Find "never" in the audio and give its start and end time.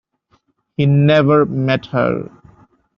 0.87-1.45